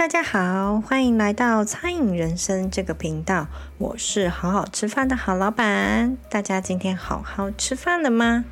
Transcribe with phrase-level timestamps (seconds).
[0.00, 3.48] 大家好，欢迎来到餐饮人生这个频道。
[3.76, 6.16] 我是好好吃饭的好老板。
[6.30, 8.46] 大家今天好好吃饭了吗？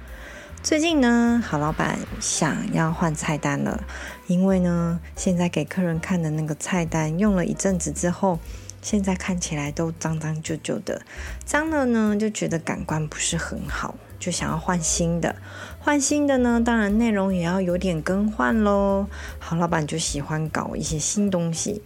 [0.62, 3.82] 最近呢，好老板想要换菜单了，
[4.26, 8.38] 因为呢，现在给客人看的那个菜单用了一阵子之后，
[8.82, 11.02] 现在看起来都脏脏旧旧的，
[11.44, 13.94] 脏了呢就觉得感官不是很好。
[14.18, 15.36] 就想要换新的，
[15.78, 19.06] 换新的呢，当然内容也要有点更换喽。
[19.38, 21.82] 好老板就喜欢搞一些新东西。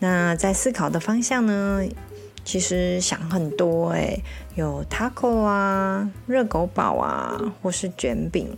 [0.00, 1.86] 那在思考的方向呢，
[2.44, 4.24] 其实想很多诶，
[4.56, 8.56] 有 taco 啊、热狗堡啊，或是卷饼。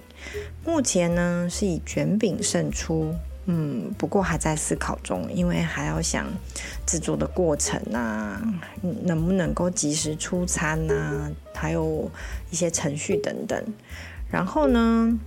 [0.64, 3.14] 目前呢是以卷饼胜出。
[3.52, 6.26] 嗯，不过还在思考中，因为还要想
[6.86, 8.40] 制作的过程啊，
[9.02, 12.08] 能不能够及时出餐啊，还有
[12.52, 13.60] 一些程序等等。
[14.30, 15.18] 然后呢，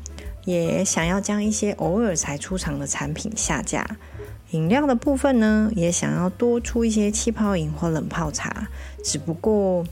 [0.45, 3.85] 也想要将一些偶尔才出厂的产品下架。
[4.51, 8.69] 饮料的部分呢，也想要多出一些气泡饮或冷泡茶，
[9.03, 9.85] 只不过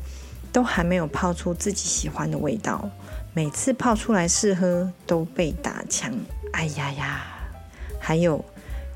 [0.53, 2.89] 都还没有泡出自己喜欢的味道。
[3.33, 6.13] 每次泡出来试喝都被打枪，
[6.53, 7.40] 哎呀呀！
[8.11, 8.43] 还有，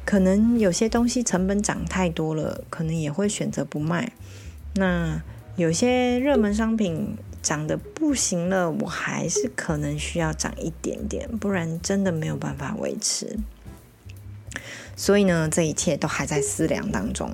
[0.03, 4.11] 可能有些东西成本涨太多了，可能也会选择不卖。
[4.73, 5.21] 那
[5.55, 13.39] 有些热门商品涨得不行了，我还是可能需要涨一点点，不然真的没有办法维持。
[14.97, 17.31] 所以呢，这一切都还在思量当中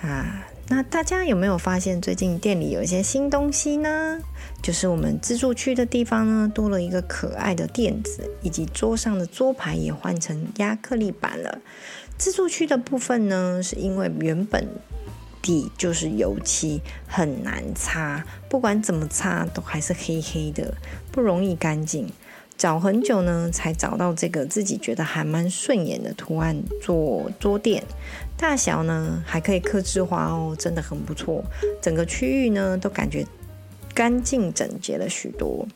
[0.00, 0.48] 啊。
[0.68, 4.18] 那大家有没有发现最近店里有一些新东西呢？
[4.62, 11.58] 就是我们自助区的地方呢，多了一个可爱的垫子，以及桌上的桌牌也换成压克力板了。
[12.16, 14.66] 自助区的部分呢，是因为原本
[15.42, 20.74] 底就是油漆，很难擦，不管怎么擦都还是黑黑的，
[21.10, 22.08] 不容易干净。
[22.62, 27.82] 找很久呢，才找到这个自己觉得还蛮顺眼的图案做桌垫，
[28.36, 31.42] 大小呢还可以克制化哦，真的很不错。
[31.80, 33.26] 整个区域呢都感觉
[33.92, 35.66] 干净整洁了许多。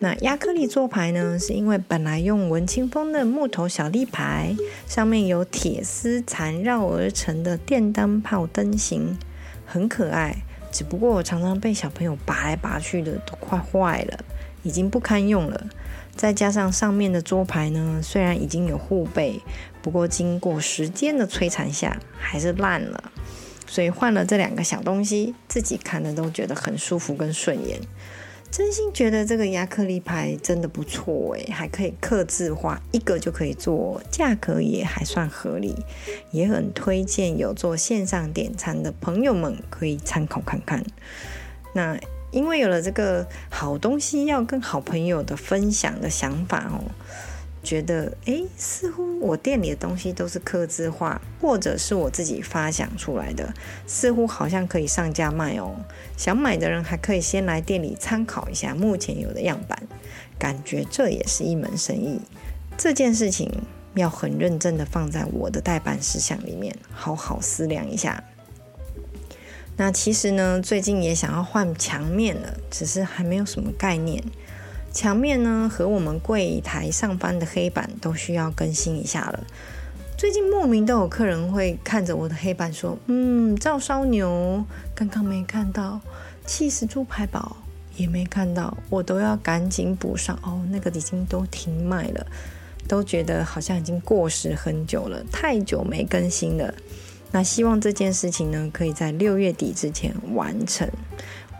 [0.00, 4.54] 那压克力做牌呢，是因为本来用文青风的木头小立牌，
[4.86, 9.16] 上面有铁丝缠绕而成的电灯泡灯型，
[9.64, 10.36] 很可爱。
[10.70, 14.18] 只不过我常常被小朋友拔来拔去的，都快坏了，
[14.62, 15.66] 已经不堪用了。
[16.16, 19.40] 再加上上面的桌牌呢，虽然已经有护背，
[19.80, 23.12] 不过经过时间的摧残下，还是烂了。
[23.68, 27.78] 所以换了这两个小东西，自己看的都觉得很舒服跟顺眼。
[28.50, 35.76] 真心觉得这个亚克力牌真的不错诶，还可以刻字化，一个就可以做，价格也还算合理，
[36.32, 40.84] 也很推荐有做线上点餐的朋友们可以参考看看。
[41.74, 41.96] 那。
[42.30, 46.84] 因为有了这个好东西要跟好朋友的分享的想法哦，
[47.62, 53.52] 觉得诶，似乎我店里的东西都是刻字化，或者是我自己发想出来的，
[53.86, 55.74] 似乎好像可以上架卖哦。
[56.16, 59.82] 想买的人还可以先来店里参考一下目前有的样板，
[60.38, 62.20] 感觉这也是一门生意。
[62.76, 63.50] 这件事情
[63.94, 68.22] 要很认真的放在我的待办事项里面，好好思量一下。
[69.78, 74.22] 那其实呢，最近也想要换墙面了，只是还没有什么概念。
[74.92, 79.46] 墙面呢，和我们柜台上方的黑板都需要更新一下了。
[80.16, 84.64] 最近莫名都有客人会看着我的黑板说：“嗯，照烧牛
[84.96, 86.00] 刚刚没看到，
[86.44, 87.56] 气死猪排堡
[87.94, 92.26] 也没看到，我都要赶紧补上。”哦，那个已经都停卖了，
[92.88, 96.74] 都觉得好像已经过时很久了，太久没更新了。
[97.30, 100.88] 那希望这件事情呢，可以在六月底之前完成。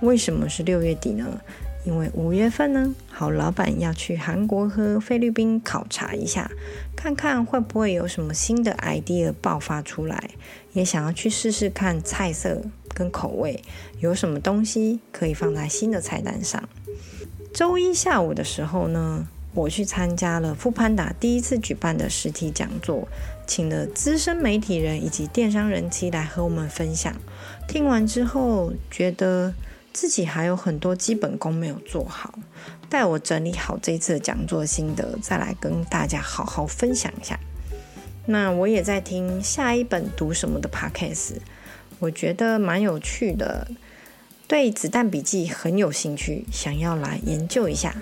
[0.00, 1.40] 为什么是六月底呢？
[1.84, 6.50] 因为五月份呢，好老板要去韩国和菲律宾考察一下，
[6.94, 10.30] 看看会不会有什么新的 idea 爆发出来。
[10.72, 12.60] 也想要去试试看菜色
[12.94, 13.62] 跟口味，
[14.00, 16.68] 有什么东西可以放在新的菜单上。
[17.54, 23.08] 周一下午的时候呢，我去参加了富潘达第一次举办的实体讲座，
[23.46, 27.14] 请了资深媒体人以及电商人妻来和我们分享。
[27.66, 29.52] 听完之后，觉得
[29.92, 32.38] 自己还有很多基本功没有做好，
[32.88, 37.38] 待我整理好这一次的讲座心得，再来跟大家好好分享一下。
[38.26, 41.36] 那我也在听下一本读什么的 podcast，
[41.98, 43.66] 我觉得蛮有趣的，
[44.46, 47.96] 对子弹笔记很有兴趣，想要来研究一下。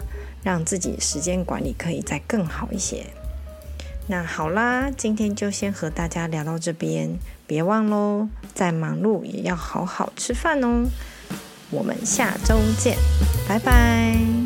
[0.46, 3.06] 让自己时间管理可以再更好一些。
[4.06, 10.86] 那好啦，今天就先和大家聊到这边，别忘喽，再忙碌也要好好吃饭哦。
[11.70, 12.96] 我们下周见，
[13.48, 14.45] 拜拜。